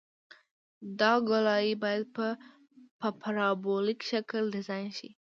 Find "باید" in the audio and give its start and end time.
1.83-2.03